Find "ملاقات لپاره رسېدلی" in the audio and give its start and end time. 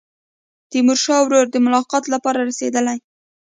1.65-2.97